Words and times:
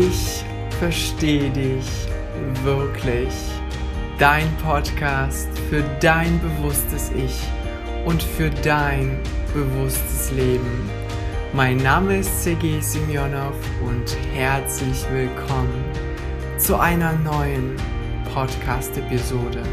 Ich 0.00 0.44
verstehe 0.78 1.50
dich 1.50 1.84
wirklich. 2.62 3.34
Dein 4.16 4.46
Podcast 4.58 5.48
für 5.68 5.82
dein 6.00 6.40
bewusstes 6.40 7.10
Ich 7.16 7.42
und 8.04 8.22
für 8.22 8.48
dein 8.48 9.18
bewusstes 9.52 10.30
Leben. 10.30 10.88
Mein 11.52 11.78
Name 11.78 12.18
ist 12.18 12.44
Sergei 12.44 12.78
Semyonov 12.80 13.56
und 13.84 14.16
herzlich 14.32 15.04
willkommen 15.10 15.84
zu 16.58 16.78
einer 16.78 17.14
neuen 17.14 17.74
Podcast-Episode. 18.32 19.64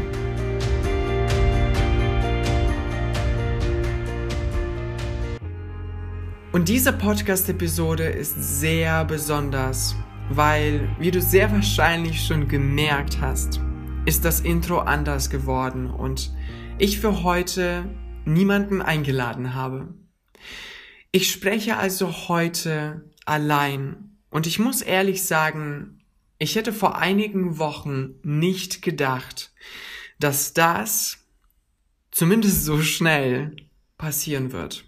Und 6.50 6.68
diese 6.68 6.92
Podcast-Episode 6.92 8.04
ist 8.06 8.60
sehr 8.60 9.04
besonders, 9.04 9.94
weil, 10.30 10.94
wie 10.98 11.10
du 11.10 11.20
sehr 11.20 11.50
wahrscheinlich 11.52 12.24
schon 12.24 12.48
gemerkt 12.48 13.20
hast, 13.20 13.60
ist 14.04 14.24
das 14.24 14.40
Intro 14.40 14.78
anders 14.78 15.30
geworden 15.30 15.90
und 15.90 16.32
ich 16.78 17.00
für 17.00 17.22
heute 17.22 17.88
niemanden 18.24 18.82
eingeladen 18.82 19.54
habe. 19.54 19.94
Ich 21.12 21.30
spreche 21.30 21.76
also 21.76 22.28
heute 22.28 23.10
allein 23.24 24.18
und 24.30 24.46
ich 24.46 24.58
muss 24.58 24.82
ehrlich 24.82 25.24
sagen, 25.24 26.00
ich 26.38 26.56
hätte 26.56 26.72
vor 26.72 26.98
einigen 26.98 27.58
Wochen 27.58 28.16
nicht 28.22 28.82
gedacht, 28.82 29.52
dass 30.18 30.52
das 30.52 31.18
zumindest 32.10 32.64
so 32.64 32.80
schnell 32.82 33.56
passieren 33.96 34.52
wird. 34.52 34.84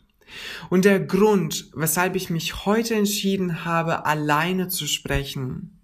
Und 0.71 0.85
der 0.85 1.01
Grund, 1.01 1.71
weshalb 1.75 2.17
ich 2.17 2.31
mich 2.31 2.67
heute 2.67 2.95
entschieden 2.95 3.65
habe, 3.65 4.07
alleine 4.07 4.69
zu 4.69 4.87
sprechen, 4.87 5.81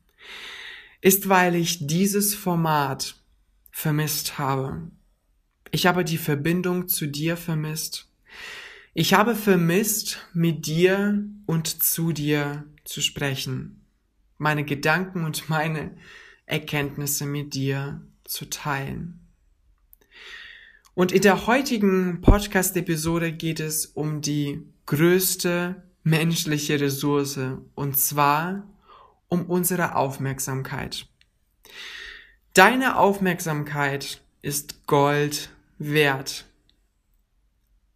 ist, 1.00 1.28
weil 1.28 1.54
ich 1.54 1.86
dieses 1.86 2.34
Format 2.34 3.16
vermisst 3.70 4.38
habe. 4.38 4.90
Ich 5.70 5.86
habe 5.86 6.04
die 6.04 6.18
Verbindung 6.18 6.88
zu 6.88 7.06
dir 7.06 7.36
vermisst. 7.36 8.08
Ich 8.94 9.12
habe 9.12 9.34
vermisst, 9.34 10.24
mit 10.32 10.66
dir 10.66 11.24
und 11.46 11.82
zu 11.82 12.12
dir 12.12 12.64
zu 12.84 13.00
sprechen, 13.00 13.84
meine 14.38 14.64
Gedanken 14.64 15.24
und 15.24 15.48
meine 15.48 15.96
Erkenntnisse 16.46 17.26
mit 17.26 17.54
dir 17.54 18.02
zu 18.22 18.48
teilen. 18.48 19.23
Und 20.94 21.10
in 21.10 21.22
der 21.22 21.48
heutigen 21.48 22.20
Podcast-Episode 22.20 23.32
geht 23.32 23.58
es 23.58 23.84
um 23.84 24.20
die 24.20 24.62
größte 24.86 25.82
menschliche 26.04 26.80
Ressource, 26.80 27.40
und 27.74 27.98
zwar 27.98 28.62
um 29.26 29.46
unsere 29.46 29.96
Aufmerksamkeit. 29.96 31.08
Deine 32.52 32.96
Aufmerksamkeit 32.96 34.22
ist 34.40 34.86
Gold 34.86 35.50
wert. 35.78 36.44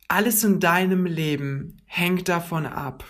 Alles 0.08 0.42
in 0.42 0.58
deinem 0.58 1.06
Leben 1.06 1.80
hängt 1.84 2.28
davon 2.28 2.66
ab, 2.66 3.04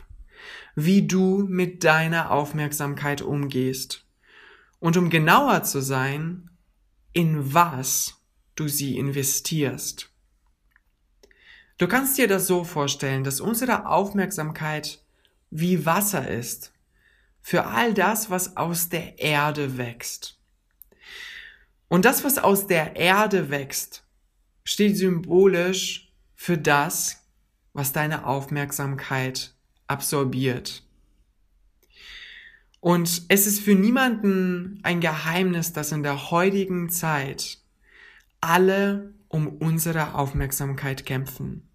wie 0.75 1.07
du 1.07 1.47
mit 1.49 1.83
deiner 1.85 2.31
Aufmerksamkeit 2.31 3.23
umgehst. 3.23 4.05
Und 4.81 4.99
um 4.99 5.09
genauer 5.09 5.63
zu 5.63 5.81
sein, 5.81 6.51
in 7.15 7.55
was 7.55 8.18
du 8.59 8.69
sie 8.69 8.99
investierst. 8.99 10.11
Du 11.79 11.87
kannst 11.87 12.19
dir 12.19 12.27
das 12.27 12.47
so 12.47 12.65
vorstellen, 12.65 13.23
dass 13.23 13.41
unsere 13.41 13.87
Aufmerksamkeit 13.87 15.03
wie 15.51 15.87
Wasser 15.87 16.29
ist 16.29 16.73
für 17.41 17.67
all 17.67 17.95
das, 17.95 18.31
was 18.31 18.57
aus 18.57 18.89
der 18.89 19.19
Erde 19.19 19.79
wächst. 19.79 20.39
Und 21.89 22.05
das, 22.05 22.25
was 22.25 22.39
aus 22.39 22.67
der 22.67 22.97
Erde 22.97 23.49
wächst, 23.49 24.05
steht 24.65 24.97
symbolisch 24.97 26.13
für 26.35 26.59
das, 26.59 27.25
was 27.73 27.93
deine 27.93 28.27
Aufmerksamkeit 28.27 29.55
absorbiert. 29.87 30.83
Und 32.81 33.23
es 33.29 33.47
ist 33.47 33.61
für 33.61 33.75
niemanden 33.75 34.81
ein 34.83 35.01
Geheimnis, 35.01 35.73
dass 35.73 35.93
in 35.93 36.03
der 36.03 36.31
heutigen 36.31 36.91
Zeit 36.91 37.59
alle 38.41 39.15
um 39.29 39.49
unsere 39.49 40.15
Aufmerksamkeit 40.15 41.05
kämpfen. 41.05 41.69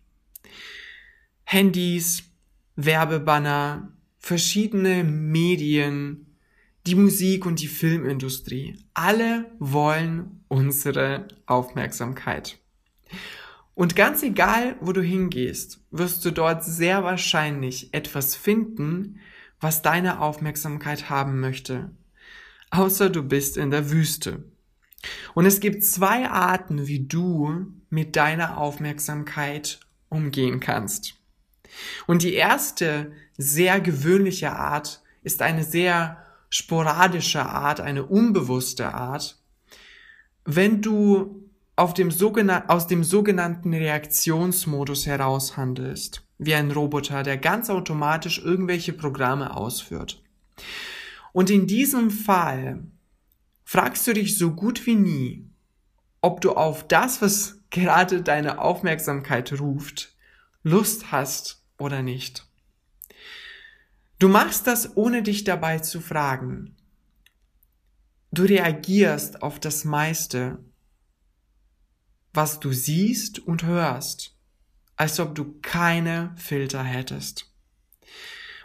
Handys, 1.44 2.24
Werbebanner, 2.76 3.94
verschiedene 4.18 5.04
Medien, 5.04 6.38
die 6.88 6.96
Musik 6.96 7.46
und 7.46 7.62
die 7.62 7.68
Filmindustrie, 7.68 8.78
alle 8.94 9.52
wollen 9.60 10.44
unsere 10.48 11.28
Aufmerksamkeit. 11.46 12.58
Und 13.76 13.96
ganz 13.96 14.22
egal, 14.22 14.76
wo 14.82 14.92
du 14.92 15.02
hingehst, 15.02 15.80
wirst 15.92 16.24
du 16.26 16.32
dort 16.32 16.64
sehr 16.64 17.04
wahrscheinlich 17.04 17.94
etwas 17.94 18.36
finden, 18.36 19.20
was 19.60 19.82
deine 19.82 20.20
Aufmerksamkeit 20.20 21.10
haben 21.10 21.40
möchte. 21.40 21.92
Außer 22.70 23.10
du 23.10 23.24
bist 23.24 23.58
in 23.58 23.72
der 23.72 23.90
Wüste. 23.90 24.44
Und 25.34 25.46
es 25.46 25.60
gibt 25.60 25.84
zwei 25.84 26.30
Arten, 26.30 26.88
wie 26.88 27.02
du 27.02 27.68
mit 27.90 28.16
deiner 28.16 28.58
Aufmerksamkeit 28.58 29.80
umgehen 30.10 30.60
kannst. 30.60 31.16
Und 32.08 32.24
die 32.24 32.34
erste 32.34 33.12
sehr 33.38 33.80
gewöhnliche 33.82 34.52
Art 34.52 35.02
ist 35.24 35.42
eine 35.42 35.64
sehr 35.64 36.18
sporadische 36.50 37.46
Art, 37.46 37.82
eine 37.82 38.06
unbewusste 38.06 38.94
Art. 38.94 39.40
Wenn 40.46 40.82
du 40.82 41.50
auf 41.76 41.94
dem 41.94 42.12
aus 42.68 42.88
dem 42.88 43.04
sogenannten 43.04 43.74
Reaktionsmodus 43.74 45.08
heraus 45.08 45.58
handelst, 45.58 46.24
wie 46.38 46.54
ein 46.54 46.72
Roboter, 46.72 47.24
der 47.24 47.38
ganz 47.38 47.70
automatisch 47.70 48.40
irgendwelche 48.44 48.94
Programme 48.94 49.56
ausführt. 49.56 50.22
Und 51.32 51.50
in 51.50 51.66
diesem 51.66 52.12
Fall 52.12 52.84
fragst 53.74 54.06
du 54.06 54.14
dich 54.14 54.38
so 54.38 54.52
gut 54.52 54.86
wie 54.86 54.94
nie, 54.94 55.50
ob 56.22 56.42
du 56.42 56.52
auf 56.52 56.88
das, 56.88 57.24
was 57.24 57.60
gerade 57.72 58.22
deine 58.22 58.60
Aufmerksamkeit 58.60 59.60
ruft, 59.60 60.16
Lust 60.62 61.12
hast 61.12 61.66
oder 61.80 62.04
nicht. 62.04 62.46
Du 64.20 64.30
machst 64.30 64.68
das, 64.68 64.96
ohne 64.96 65.24
dich 65.24 65.44
dabei 65.44 65.80
zu 65.80 66.02
fragen. 66.02 66.76
Du 68.32 68.44
reagierst 68.44 69.42
auf 69.42 69.60
das 69.60 69.86
meiste, 69.86 70.64
was 72.32 72.60
du 72.60 72.74
siehst 72.74 73.40
und 73.40 73.64
hörst, 73.64 74.38
als 74.98 75.20
ob 75.20 75.34
du 75.34 75.60
keine 75.64 76.36
Filter 76.38 76.84
hättest. 76.84 77.52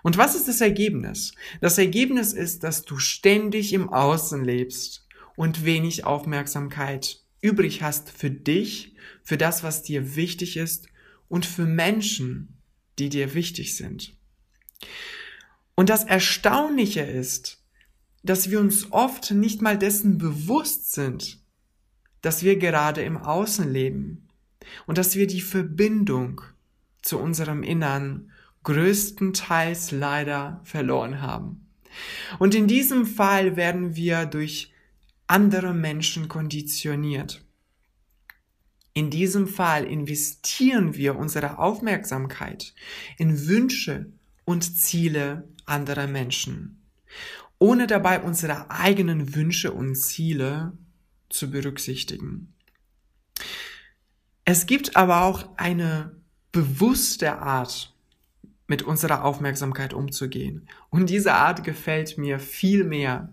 Und 0.02 0.16
was 0.16 0.34
ist 0.34 0.48
das 0.48 0.60
Ergebnis? 0.60 1.32
Das 1.60 1.78
Ergebnis 1.78 2.32
ist, 2.32 2.64
dass 2.64 2.84
du 2.84 2.98
ständig 2.98 3.72
im 3.72 3.88
Außen 3.88 4.44
lebst 4.44 5.06
und 5.36 5.64
wenig 5.64 6.04
Aufmerksamkeit 6.04 7.20
übrig 7.40 7.82
hast 7.82 8.10
für 8.10 8.30
dich, 8.30 8.94
für 9.22 9.36
das, 9.36 9.62
was 9.62 9.82
dir 9.82 10.16
wichtig 10.16 10.56
ist 10.56 10.88
und 11.28 11.46
für 11.46 11.66
Menschen, 11.66 12.58
die 12.98 13.08
dir 13.08 13.34
wichtig 13.34 13.76
sind. 13.76 14.14
Und 15.74 15.90
das 15.90 16.04
Erstaunliche 16.04 17.02
ist, 17.02 17.62
dass 18.22 18.50
wir 18.50 18.60
uns 18.60 18.90
oft 18.90 19.30
nicht 19.30 19.62
mal 19.62 19.78
dessen 19.78 20.18
bewusst 20.18 20.92
sind, 20.92 21.40
dass 22.20 22.42
wir 22.42 22.56
gerade 22.56 23.02
im 23.02 23.16
Außen 23.16 23.70
leben 23.72 24.28
und 24.86 24.98
dass 24.98 25.14
wir 25.14 25.26
die 25.26 25.40
Verbindung 25.40 26.40
zu 27.02 27.18
unserem 27.18 27.62
Innern 27.62 28.32
größtenteils 28.68 29.92
leider 29.92 30.60
verloren 30.62 31.22
haben. 31.22 31.66
Und 32.38 32.54
in 32.54 32.66
diesem 32.68 33.06
Fall 33.06 33.56
werden 33.56 33.96
wir 33.96 34.26
durch 34.26 34.74
andere 35.26 35.72
Menschen 35.72 36.28
konditioniert. 36.28 37.42
In 38.92 39.08
diesem 39.08 39.48
Fall 39.48 39.84
investieren 39.84 40.94
wir 40.94 41.16
unsere 41.16 41.58
Aufmerksamkeit 41.58 42.74
in 43.16 43.48
Wünsche 43.48 44.12
und 44.44 44.76
Ziele 44.76 45.48
anderer 45.64 46.06
Menschen, 46.06 46.82
ohne 47.58 47.86
dabei 47.86 48.20
unsere 48.20 48.70
eigenen 48.70 49.34
Wünsche 49.34 49.72
und 49.72 49.94
Ziele 49.94 50.76
zu 51.30 51.50
berücksichtigen. 51.50 52.52
Es 54.44 54.66
gibt 54.66 54.94
aber 54.94 55.22
auch 55.22 55.56
eine 55.56 56.20
bewusste 56.52 57.38
Art, 57.38 57.94
mit 58.68 58.82
unserer 58.82 59.24
Aufmerksamkeit 59.24 59.92
umzugehen. 59.92 60.68
Und 60.90 61.10
diese 61.10 61.34
Art 61.34 61.64
gefällt 61.64 62.18
mir 62.18 62.38
viel 62.38 62.84
mehr. 62.84 63.32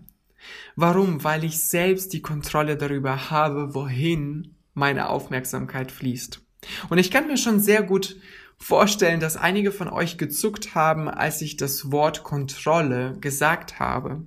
Warum? 0.74 1.22
Weil 1.22 1.44
ich 1.44 1.60
selbst 1.60 2.12
die 2.12 2.22
Kontrolle 2.22 2.76
darüber 2.76 3.30
habe, 3.30 3.74
wohin 3.74 4.56
meine 4.74 5.08
Aufmerksamkeit 5.08 5.92
fließt. 5.92 6.40
Und 6.88 6.98
ich 6.98 7.10
kann 7.10 7.28
mir 7.28 7.36
schon 7.36 7.60
sehr 7.60 7.82
gut 7.82 8.16
vorstellen, 8.58 9.20
dass 9.20 9.36
einige 9.36 9.70
von 9.70 9.88
euch 9.88 10.18
gezuckt 10.18 10.74
haben, 10.74 11.08
als 11.08 11.42
ich 11.42 11.56
das 11.56 11.92
Wort 11.92 12.24
Kontrolle 12.24 13.16
gesagt 13.20 13.78
habe. 13.78 14.22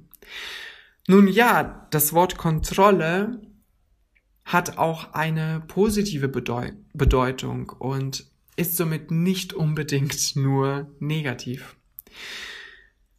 Nun 1.08 1.28
ja, 1.28 1.88
das 1.90 2.14
Wort 2.14 2.38
Kontrolle 2.38 3.42
hat 4.46 4.78
auch 4.78 5.14
eine 5.14 5.64
positive 5.68 6.28
Bedeu 6.28 6.72
Bedeutung 6.94 7.70
und 7.70 8.29
ist 8.60 8.76
somit 8.76 9.10
nicht 9.10 9.54
unbedingt 9.54 10.36
nur 10.36 10.94
negativ. 11.00 11.76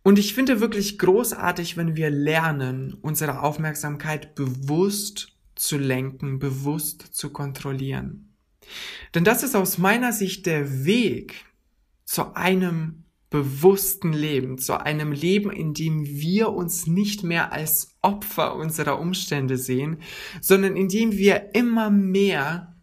Und 0.03 0.19
ich 0.19 0.35
finde 0.35 0.61
wirklich 0.61 0.99
großartig, 0.99 1.77
wenn 1.77 1.97
wir 1.97 2.11
lernen, 2.11 2.95
unsere 3.03 3.43
Aufmerksamkeit 3.43 4.35
bewusst 4.35 5.37
zu 5.55 5.77
lenken, 5.77 6.39
bewusst 6.39 7.03
zu 7.15 7.31
kontrollieren. 7.31 8.35
Denn 9.15 9.25
das 9.25 9.43
ist 9.43 9.55
aus 9.55 9.79
meiner 9.79 10.13
Sicht 10.13 10.47
der 10.47 10.85
Weg 10.85 11.45
zu 12.05 12.35
einem 12.35 13.05
bewussten 13.31 14.13
Leben, 14.13 14.59
zu 14.59 14.81
einem 14.81 15.13
Leben, 15.13 15.51
in 15.53 15.73
dem 15.73 16.05
wir 16.05 16.51
uns 16.51 16.87
nicht 16.87 17.23
mehr 17.23 17.53
als 17.53 17.97
Opfer 18.03 18.57
unserer 18.57 18.99
Umstände 18.99 19.57
sehen, 19.57 19.99
sondern 20.41 20.77
in 20.77 20.89
dem 20.89 21.13
wir 21.13 21.55
immer 21.55 21.91
mehr 21.91 22.75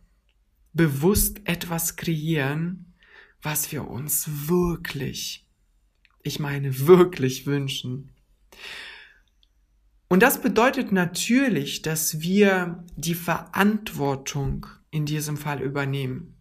bewusst 0.78 1.42
etwas 1.44 1.96
kreieren, 1.98 2.94
was 3.42 3.72
wir 3.72 3.90
uns 3.90 4.28
wirklich 4.48 5.48
ich 6.28 6.40
meine 6.40 6.88
wirklich 6.88 7.46
wünschen. 7.46 8.12
Und 10.10 10.24
das 10.24 10.42
bedeutet 10.42 10.92
natürlich, 10.92 11.82
dass 11.82 12.22
wir 12.22 12.84
die 12.96 13.16
Verantwortung 13.16 14.68
in 14.90 15.06
diesem 15.06 15.38
Fall 15.38 15.62
übernehmen. 15.62 16.36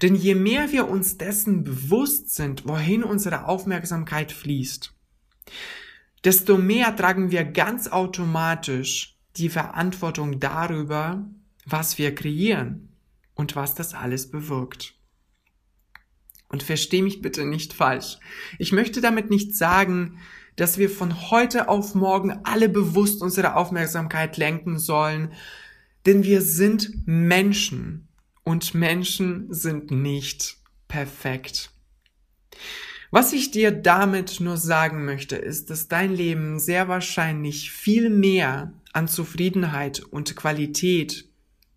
Denn 0.00 0.14
je 0.14 0.34
mehr 0.34 0.72
wir 0.72 0.88
uns 0.88 1.18
dessen 1.18 1.64
bewusst 1.64 2.34
sind, 2.34 2.66
wohin 2.66 3.02
unsere 3.02 3.46
Aufmerksamkeit 3.46 4.32
fließt, 4.32 4.94
desto 6.24 6.56
mehr 6.56 6.96
tragen 6.96 7.30
wir 7.30 7.44
ganz 7.44 7.88
automatisch 7.88 9.18
die 9.36 9.50
Verantwortung 9.50 10.40
darüber, 10.40 11.26
was 11.66 11.98
wir 11.98 12.14
kreieren 12.14 12.89
und 13.40 13.56
was 13.56 13.74
das 13.74 13.94
alles 13.94 14.30
bewirkt. 14.30 14.94
Und 16.48 16.62
versteh 16.62 17.00
mich 17.00 17.22
bitte 17.22 17.46
nicht 17.46 17.72
falsch. 17.72 18.18
Ich 18.58 18.70
möchte 18.70 19.00
damit 19.00 19.30
nicht 19.30 19.56
sagen, 19.56 20.18
dass 20.56 20.76
wir 20.76 20.90
von 20.90 21.30
heute 21.30 21.68
auf 21.68 21.94
morgen 21.94 22.40
alle 22.44 22.68
bewusst 22.68 23.22
unsere 23.22 23.54
Aufmerksamkeit 23.56 24.36
lenken 24.36 24.78
sollen, 24.78 25.32
denn 26.04 26.22
wir 26.22 26.42
sind 26.42 27.06
Menschen 27.06 28.08
und 28.44 28.74
Menschen 28.74 29.52
sind 29.52 29.90
nicht 29.90 30.58
perfekt. 30.86 31.70
Was 33.10 33.32
ich 33.32 33.50
dir 33.50 33.70
damit 33.70 34.38
nur 34.40 34.58
sagen 34.58 35.06
möchte, 35.06 35.36
ist, 35.36 35.70
dass 35.70 35.88
dein 35.88 36.14
Leben 36.14 36.60
sehr 36.60 36.88
wahrscheinlich 36.88 37.70
viel 37.70 38.10
mehr 38.10 38.74
an 38.92 39.08
Zufriedenheit 39.08 40.00
und 40.00 40.36
Qualität 40.36 41.26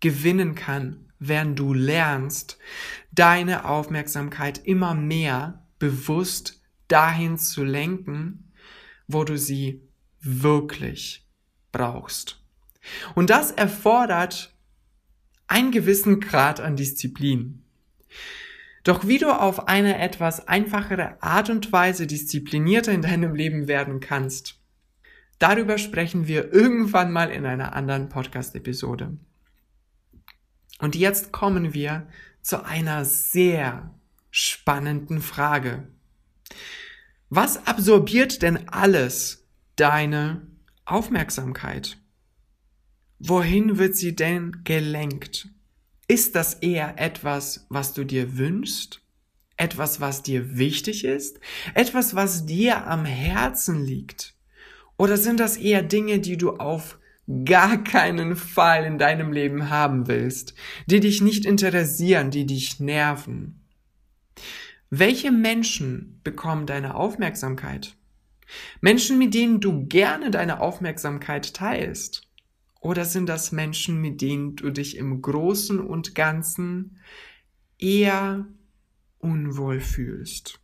gewinnen 0.00 0.54
kann, 0.54 1.04
während 1.28 1.58
du 1.58 1.74
lernst, 1.74 2.58
deine 3.12 3.64
Aufmerksamkeit 3.66 4.60
immer 4.64 4.94
mehr 4.94 5.62
bewusst 5.78 6.62
dahin 6.88 7.38
zu 7.38 7.64
lenken, 7.64 8.52
wo 9.06 9.24
du 9.24 9.36
sie 9.38 9.82
wirklich 10.20 11.26
brauchst. 11.72 12.42
Und 13.14 13.30
das 13.30 13.50
erfordert 13.50 14.54
einen 15.46 15.70
gewissen 15.70 16.20
Grad 16.20 16.60
an 16.60 16.76
Disziplin. 16.76 17.62
Doch 18.82 19.06
wie 19.06 19.18
du 19.18 19.30
auf 19.30 19.68
eine 19.68 19.98
etwas 19.98 20.46
einfachere 20.46 21.22
Art 21.22 21.48
und 21.48 21.72
Weise 21.72 22.06
disziplinierter 22.06 22.92
in 22.92 23.02
deinem 23.02 23.34
Leben 23.34 23.66
werden 23.66 24.00
kannst, 24.00 24.60
darüber 25.38 25.78
sprechen 25.78 26.26
wir 26.26 26.52
irgendwann 26.52 27.10
mal 27.10 27.30
in 27.30 27.46
einer 27.46 27.74
anderen 27.74 28.10
Podcast-Episode. 28.10 29.16
Und 30.84 30.94
jetzt 30.96 31.32
kommen 31.32 31.72
wir 31.72 32.06
zu 32.42 32.62
einer 32.62 33.06
sehr 33.06 33.90
spannenden 34.30 35.22
Frage. 35.22 35.88
Was 37.30 37.66
absorbiert 37.66 38.42
denn 38.42 38.68
alles 38.68 39.46
deine 39.76 40.46
Aufmerksamkeit? 40.84 41.96
Wohin 43.18 43.78
wird 43.78 43.96
sie 43.96 44.14
denn 44.14 44.62
gelenkt? 44.64 45.48
Ist 46.06 46.34
das 46.34 46.52
eher 46.52 46.98
etwas, 46.98 47.64
was 47.70 47.94
du 47.94 48.04
dir 48.04 48.36
wünschst? 48.36 49.00
Etwas, 49.56 50.02
was 50.02 50.22
dir 50.22 50.58
wichtig 50.58 51.06
ist? 51.06 51.40
Etwas, 51.72 52.14
was 52.14 52.44
dir 52.44 52.86
am 52.86 53.06
Herzen 53.06 53.82
liegt? 53.82 54.34
Oder 54.98 55.16
sind 55.16 55.40
das 55.40 55.56
eher 55.56 55.82
Dinge, 55.82 56.18
die 56.18 56.36
du 56.36 56.58
auf 56.58 56.98
gar 57.44 57.82
keinen 57.82 58.36
Fall 58.36 58.84
in 58.84 58.98
deinem 58.98 59.32
Leben 59.32 59.70
haben 59.70 60.08
willst, 60.08 60.54
die 60.86 61.00
dich 61.00 61.22
nicht 61.22 61.46
interessieren, 61.46 62.30
die 62.30 62.46
dich 62.46 62.80
nerven. 62.80 63.64
Welche 64.90 65.32
Menschen 65.32 66.20
bekommen 66.22 66.66
deine 66.66 66.94
Aufmerksamkeit? 66.94 67.96
Menschen, 68.80 69.18
mit 69.18 69.34
denen 69.34 69.60
du 69.60 69.86
gerne 69.86 70.30
deine 70.30 70.60
Aufmerksamkeit 70.60 71.54
teilst? 71.54 72.28
Oder 72.80 73.06
sind 73.06 73.26
das 73.26 73.50
Menschen, 73.50 74.00
mit 74.00 74.20
denen 74.20 74.56
du 74.56 74.70
dich 74.70 74.96
im 74.98 75.22
Großen 75.22 75.80
und 75.80 76.14
Ganzen 76.14 76.98
eher 77.78 78.46
unwohl 79.18 79.80
fühlst? 79.80 80.60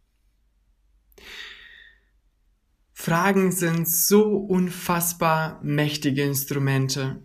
Fragen 3.00 3.50
sind 3.50 3.88
so 3.88 4.36
unfassbar 4.36 5.58
mächtige 5.62 6.22
Instrumente. 6.22 7.22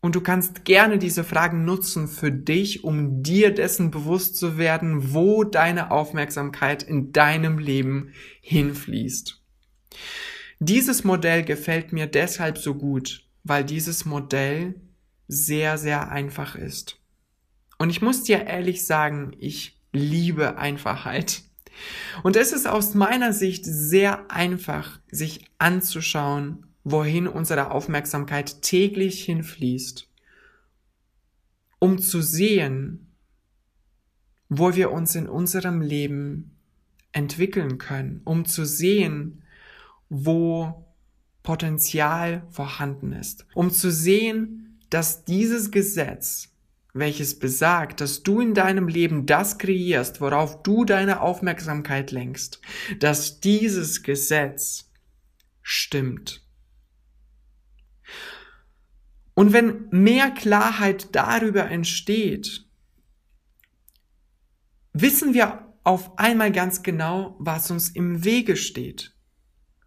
Und 0.00 0.14
du 0.14 0.20
kannst 0.20 0.64
gerne 0.64 0.96
diese 0.96 1.24
Fragen 1.24 1.64
nutzen 1.64 2.06
für 2.06 2.30
dich, 2.30 2.84
um 2.84 3.20
dir 3.20 3.52
dessen 3.52 3.90
bewusst 3.90 4.36
zu 4.36 4.58
werden, 4.58 5.12
wo 5.12 5.42
deine 5.42 5.90
Aufmerksamkeit 5.90 6.84
in 6.84 7.10
deinem 7.10 7.58
Leben 7.58 8.12
hinfließt. 8.42 9.42
Dieses 10.60 11.02
Modell 11.02 11.42
gefällt 11.42 11.92
mir 11.92 12.06
deshalb 12.06 12.56
so 12.56 12.76
gut, 12.76 13.24
weil 13.42 13.64
dieses 13.64 14.04
Modell 14.04 14.76
sehr, 15.26 15.78
sehr 15.78 16.12
einfach 16.12 16.54
ist. 16.54 17.00
Und 17.76 17.90
ich 17.90 18.02
muss 18.02 18.22
dir 18.22 18.46
ehrlich 18.46 18.86
sagen, 18.86 19.32
ich 19.40 19.80
liebe 19.90 20.58
Einfachheit. 20.58 21.42
Und 22.22 22.36
es 22.36 22.52
ist 22.52 22.66
aus 22.66 22.94
meiner 22.94 23.32
Sicht 23.32 23.64
sehr 23.64 24.30
einfach, 24.30 25.00
sich 25.10 25.46
anzuschauen, 25.58 26.66
wohin 26.84 27.26
unsere 27.26 27.70
Aufmerksamkeit 27.70 28.62
täglich 28.62 29.24
hinfließt, 29.24 30.08
um 31.78 31.98
zu 31.98 32.22
sehen, 32.22 33.12
wo 34.48 34.74
wir 34.74 34.90
uns 34.90 35.14
in 35.14 35.28
unserem 35.28 35.80
Leben 35.80 36.56
entwickeln 37.12 37.78
können, 37.78 38.20
um 38.24 38.44
zu 38.44 38.64
sehen, 38.64 39.42
wo 40.08 40.86
Potenzial 41.42 42.46
vorhanden 42.50 43.12
ist, 43.12 43.46
um 43.54 43.70
zu 43.70 43.90
sehen, 43.90 44.78
dass 44.90 45.24
dieses 45.24 45.70
Gesetz 45.70 46.51
welches 46.94 47.38
besagt, 47.38 48.00
dass 48.00 48.22
du 48.22 48.40
in 48.40 48.54
deinem 48.54 48.86
Leben 48.86 49.24
das 49.24 49.58
kreierst, 49.58 50.20
worauf 50.20 50.62
du 50.62 50.84
deine 50.84 51.22
Aufmerksamkeit 51.22 52.10
lenkst, 52.10 52.60
dass 52.98 53.40
dieses 53.40 54.02
Gesetz 54.02 54.90
stimmt. 55.62 56.46
Und 59.34 59.54
wenn 59.54 59.88
mehr 59.90 60.30
Klarheit 60.30 61.14
darüber 61.14 61.70
entsteht, 61.70 62.66
wissen 64.92 65.32
wir 65.32 65.72
auf 65.84 66.18
einmal 66.18 66.52
ganz 66.52 66.82
genau, 66.82 67.36
was 67.38 67.70
uns 67.70 67.88
im 67.88 68.24
Wege 68.24 68.56
steht, 68.56 69.16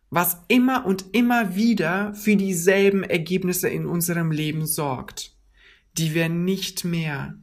was 0.10 0.42
immer 0.48 0.88
und 0.88 1.14
immer 1.14 1.56
wieder 1.56 2.16
für 2.16 2.36
dieselben 2.36 3.04
Ergebnisse 3.04 3.70
in 3.70 3.86
unserem 3.86 4.32
Leben 4.32 4.66
sorgt 4.66 5.35
die 5.98 6.14
wir 6.14 6.30
nicht 6.30 6.84
mehr 6.84 7.36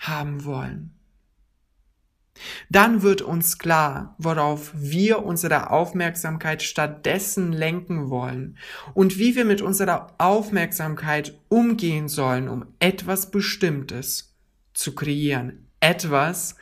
haben 0.00 0.44
wollen. 0.44 0.96
Dann 2.68 3.02
wird 3.02 3.22
uns 3.22 3.58
klar, 3.58 4.14
worauf 4.18 4.72
wir 4.74 5.24
unsere 5.24 5.70
Aufmerksamkeit 5.70 6.62
stattdessen 6.62 7.52
lenken 7.52 8.10
wollen 8.10 8.58
und 8.94 9.18
wie 9.18 9.36
wir 9.36 9.44
mit 9.44 9.62
unserer 9.62 10.14
Aufmerksamkeit 10.18 11.38
umgehen 11.48 12.08
sollen, 12.08 12.48
um 12.48 12.66
etwas 12.78 13.30
Bestimmtes 13.30 14.34
zu 14.74 14.94
kreieren. 14.94 15.68
Etwas, 15.80 16.56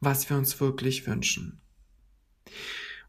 was 0.00 0.30
wir 0.30 0.36
uns 0.36 0.60
wirklich 0.60 1.06
wünschen. 1.06 1.60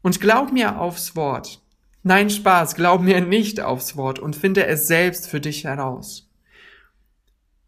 Und 0.02 0.20
glaub 0.20 0.52
mir 0.52 0.78
aufs 0.78 1.16
Wort. 1.16 1.62
Nein, 2.02 2.30
Spaß, 2.30 2.74
glaub 2.74 3.02
mir 3.02 3.20
nicht 3.20 3.60
aufs 3.60 3.96
Wort 3.96 4.18
und 4.18 4.34
finde 4.34 4.66
es 4.66 4.86
selbst 4.86 5.28
für 5.28 5.40
dich 5.40 5.64
heraus. 5.64 6.29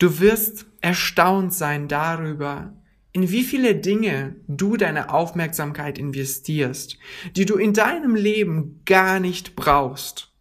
Du 0.03 0.19
wirst 0.19 0.67
erstaunt 0.81 1.55
sein 1.55 1.87
darüber, 1.87 2.75
in 3.13 3.31
wie 3.31 3.45
viele 3.45 3.77
Dinge 3.77 4.35
du 4.49 4.77
deine 4.77 5.15
Aufmerksamkeit 5.15 5.97
investierst, 5.97 6.99
die 7.37 7.47
du 7.47 7.55
in 7.57 7.73
deinem 7.73 8.17
Leben 8.17 8.83
gar 8.85 9.21
nicht 9.21 9.55
brauchst, 9.55 10.33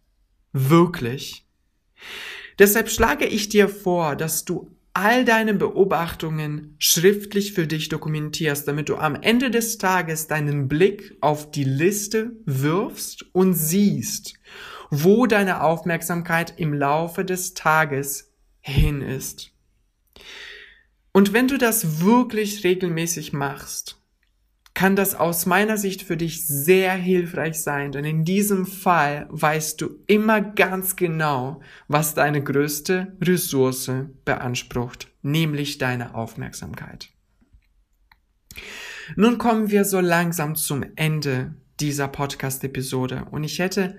Wirklich. 0.52 1.46
Deshalb 2.58 2.90
schlage 2.90 3.24
ich 3.24 3.48
dir 3.50 3.68
vor, 3.68 4.16
dass 4.16 4.44
du 4.44 4.76
all 4.94 5.24
deine 5.24 5.54
Beobachtungen 5.54 6.74
schriftlich 6.80 7.52
für 7.52 7.68
dich 7.68 7.88
dokumentierst, 7.88 8.66
damit 8.66 8.88
du 8.88 8.96
am 8.96 9.14
Ende 9.14 9.52
des 9.52 9.78
Tages 9.78 10.26
deinen 10.26 10.66
Blick 10.66 11.16
auf 11.20 11.52
die 11.52 11.62
Liste 11.62 12.32
wirfst 12.46 13.26
und 13.32 13.54
siehst, 13.54 14.34
wo 14.90 15.26
deine 15.26 15.62
Aufmerksamkeit 15.62 16.58
im 16.58 16.74
Laufe 16.74 17.24
des 17.24 17.54
Tages 17.54 18.34
hin 18.60 19.02
ist. 19.02 19.51
Und 21.12 21.32
wenn 21.32 21.48
du 21.48 21.58
das 21.58 22.00
wirklich 22.00 22.64
regelmäßig 22.64 23.32
machst, 23.32 23.98
kann 24.74 24.96
das 24.96 25.14
aus 25.14 25.44
meiner 25.44 25.76
Sicht 25.76 26.02
für 26.02 26.16
dich 26.16 26.46
sehr 26.46 26.94
hilfreich 26.94 27.60
sein, 27.60 27.92
denn 27.92 28.06
in 28.06 28.24
diesem 28.24 28.66
Fall 28.66 29.26
weißt 29.30 29.80
du 29.80 29.98
immer 30.06 30.40
ganz 30.40 30.96
genau, 30.96 31.60
was 31.88 32.14
deine 32.14 32.42
größte 32.42 33.14
Ressource 33.20 33.90
beansprucht, 34.24 35.08
nämlich 35.20 35.76
deine 35.76 36.14
Aufmerksamkeit. 36.14 37.10
Nun 39.16 39.36
kommen 39.36 39.70
wir 39.70 39.84
so 39.84 40.00
langsam 40.00 40.56
zum 40.56 40.84
Ende 40.96 41.54
dieser 41.80 42.08
Podcast-Episode 42.08 43.26
und 43.30 43.44
ich 43.44 43.58
hätte 43.58 43.96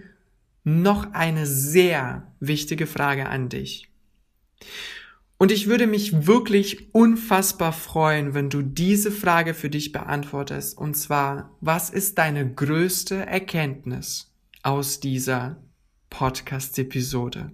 noch 0.63 1.13
eine 1.13 1.45
sehr 1.45 2.31
wichtige 2.39 2.87
Frage 2.87 3.27
an 3.27 3.49
dich. 3.49 3.89
Und 5.43 5.51
ich 5.51 5.67
würde 5.67 5.87
mich 5.87 6.25
wirklich 6.25 6.95
unfassbar 6.95 7.73
freuen, 7.73 8.33
wenn 8.33 8.49
du 8.49 8.61
diese 8.61 9.11
Frage 9.11 9.53
für 9.53 9.69
dich 9.69 9.91
beantwortest. 9.91 10.77
Und 10.77 10.93
zwar, 10.93 11.57
was 11.59 11.89
ist 11.89 12.17
deine 12.17 12.49
größte 12.49 13.25
Erkenntnis 13.25 14.33
aus 14.61 15.01
dieser 15.01 15.61
Podcast-Episode? 16.09 17.51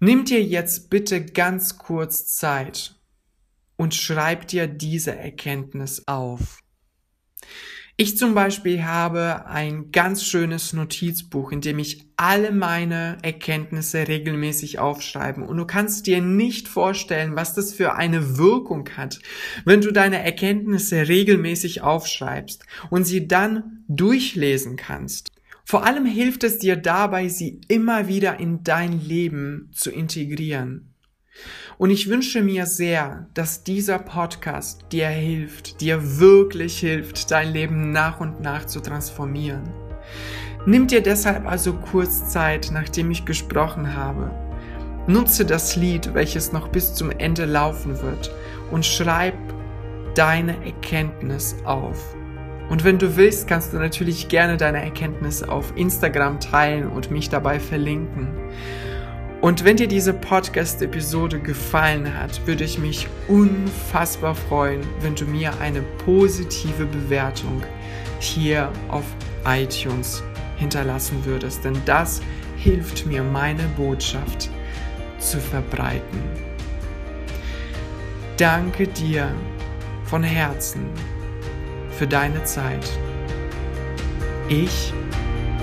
Nimm 0.00 0.24
dir 0.24 0.42
jetzt 0.42 0.90
bitte 0.90 1.24
ganz 1.24 1.78
kurz 1.78 2.26
Zeit 2.34 2.96
und 3.76 3.94
schreib 3.94 4.48
dir 4.48 4.66
diese 4.66 5.14
Erkenntnis 5.14 6.08
auf. 6.08 6.58
Ich 8.00 8.16
zum 8.16 8.32
Beispiel 8.32 8.82
habe 8.82 9.44
ein 9.44 9.92
ganz 9.92 10.24
schönes 10.24 10.72
Notizbuch, 10.72 11.52
in 11.52 11.60
dem 11.60 11.78
ich 11.78 12.06
alle 12.16 12.50
meine 12.50 13.18
Erkenntnisse 13.20 14.08
regelmäßig 14.08 14.78
aufschreibe. 14.78 15.42
Und 15.42 15.58
du 15.58 15.66
kannst 15.66 16.06
dir 16.06 16.22
nicht 16.22 16.66
vorstellen, 16.66 17.36
was 17.36 17.52
das 17.52 17.74
für 17.74 17.96
eine 17.96 18.38
Wirkung 18.38 18.88
hat, 18.96 19.18
wenn 19.66 19.82
du 19.82 19.92
deine 19.92 20.24
Erkenntnisse 20.24 21.08
regelmäßig 21.08 21.82
aufschreibst 21.82 22.64
und 22.88 23.04
sie 23.04 23.28
dann 23.28 23.84
durchlesen 23.86 24.76
kannst. 24.76 25.30
Vor 25.66 25.84
allem 25.84 26.06
hilft 26.06 26.42
es 26.42 26.58
dir 26.58 26.76
dabei, 26.76 27.28
sie 27.28 27.60
immer 27.68 28.08
wieder 28.08 28.40
in 28.40 28.64
dein 28.64 28.98
Leben 28.98 29.68
zu 29.74 29.90
integrieren. 29.90 30.94
Und 31.80 31.88
ich 31.88 32.10
wünsche 32.10 32.42
mir 32.42 32.66
sehr, 32.66 33.24
dass 33.32 33.64
dieser 33.64 33.98
Podcast 33.98 34.84
dir 34.92 35.08
hilft, 35.08 35.80
dir 35.80 36.20
wirklich 36.20 36.78
hilft, 36.78 37.30
dein 37.30 37.54
Leben 37.54 37.90
nach 37.90 38.20
und 38.20 38.42
nach 38.42 38.66
zu 38.66 38.80
transformieren. 38.80 39.62
Nimm 40.66 40.88
dir 40.88 41.02
deshalb 41.02 41.46
also 41.46 41.72
kurz 41.72 42.28
Zeit, 42.28 42.68
nachdem 42.70 43.10
ich 43.10 43.24
gesprochen 43.24 43.96
habe. 43.96 44.30
Nutze 45.06 45.46
das 45.46 45.74
Lied, 45.74 46.12
welches 46.12 46.52
noch 46.52 46.68
bis 46.68 46.92
zum 46.92 47.10
Ende 47.12 47.46
laufen 47.46 48.02
wird, 48.02 48.30
und 48.70 48.84
schreib 48.84 49.38
deine 50.14 50.62
Erkenntnis 50.62 51.56
auf. 51.64 52.14
Und 52.68 52.84
wenn 52.84 52.98
du 52.98 53.16
willst, 53.16 53.48
kannst 53.48 53.72
du 53.72 53.78
natürlich 53.78 54.28
gerne 54.28 54.58
deine 54.58 54.84
Erkenntnis 54.84 55.42
auf 55.42 55.72
Instagram 55.76 56.40
teilen 56.40 56.90
und 56.90 57.10
mich 57.10 57.30
dabei 57.30 57.58
verlinken. 57.58 58.28
Und 59.40 59.64
wenn 59.64 59.76
dir 59.78 59.88
diese 59.88 60.12
Podcast-Episode 60.12 61.40
gefallen 61.40 62.14
hat, 62.18 62.46
würde 62.46 62.64
ich 62.64 62.78
mich 62.78 63.08
unfassbar 63.26 64.34
freuen, 64.34 64.82
wenn 65.00 65.14
du 65.14 65.24
mir 65.24 65.58
eine 65.60 65.80
positive 66.04 66.84
Bewertung 66.84 67.62
hier 68.18 68.70
auf 68.88 69.04
iTunes 69.46 70.22
hinterlassen 70.58 71.24
würdest, 71.24 71.64
denn 71.64 71.80
das 71.86 72.20
hilft 72.58 73.06
mir, 73.06 73.22
meine 73.22 73.62
Botschaft 73.78 74.50
zu 75.18 75.40
verbreiten. 75.40 76.20
Danke 78.36 78.86
dir 78.88 79.34
von 80.04 80.22
Herzen 80.22 80.86
für 81.98 82.06
deine 82.06 82.44
Zeit. 82.44 82.86
Ich 84.48 84.92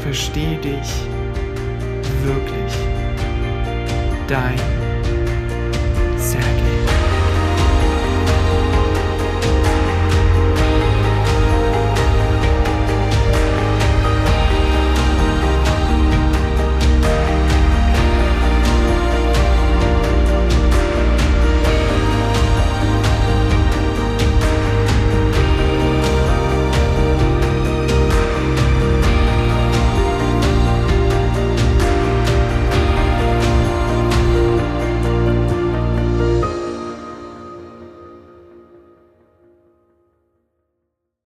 verstehe 0.02 0.58
dich 0.58 1.04
wirklich 2.24 2.67
dein 4.28 4.77